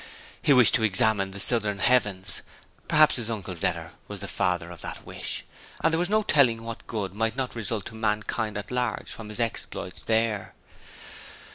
He 0.41 0.51
wished 0.51 0.73
to 0.73 0.83
examine 0.83 1.29
the 1.29 1.39
southern 1.39 1.77
heavens 1.77 2.41
perhaps 2.87 3.17
his 3.17 3.29
uncle's 3.29 3.61
letter 3.61 3.91
was 4.07 4.19
the 4.19 4.27
father 4.27 4.71
of 4.71 4.81
the 4.81 4.95
wish 5.05 5.45
and 5.83 5.93
there 5.93 5.99
was 5.99 6.09
no 6.09 6.23
telling 6.23 6.63
what 6.63 6.87
good 6.87 7.13
might 7.13 7.35
not 7.35 7.53
result 7.53 7.85
to 7.85 7.93
mankind 7.95 8.57
at 8.57 8.71
large 8.71 9.11
from 9.11 9.29
his 9.29 9.39
exploits 9.39 10.01
there. 10.01 10.55